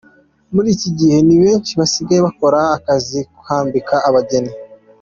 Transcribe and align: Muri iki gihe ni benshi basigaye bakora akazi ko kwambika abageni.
Muri 0.53 0.67
iki 0.75 0.89
gihe 0.99 1.17
ni 1.27 1.35
benshi 1.43 1.71
basigaye 1.79 2.21
bakora 2.27 2.57
akazi 2.77 3.17
ko 3.25 3.33
kwambika 3.41 3.95
abageni. 4.07 4.53